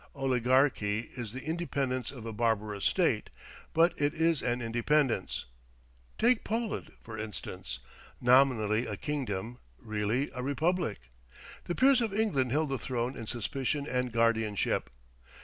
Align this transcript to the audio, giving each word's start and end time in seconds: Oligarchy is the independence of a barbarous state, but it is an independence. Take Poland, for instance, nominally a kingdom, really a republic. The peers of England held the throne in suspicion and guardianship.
Oligarchy 0.15 1.11
is 1.15 1.31
the 1.31 1.43
independence 1.43 2.09
of 2.09 2.25
a 2.25 2.33
barbarous 2.33 2.85
state, 2.85 3.29
but 3.71 3.93
it 4.01 4.15
is 4.15 4.41
an 4.41 4.59
independence. 4.59 5.45
Take 6.17 6.43
Poland, 6.43 6.91
for 7.03 7.19
instance, 7.19 7.77
nominally 8.19 8.87
a 8.87 8.97
kingdom, 8.97 9.59
really 9.77 10.31
a 10.33 10.41
republic. 10.41 10.97
The 11.65 11.75
peers 11.75 12.01
of 12.01 12.15
England 12.19 12.51
held 12.51 12.69
the 12.69 12.79
throne 12.79 13.15
in 13.15 13.27
suspicion 13.27 13.85
and 13.87 14.11
guardianship. 14.11 14.89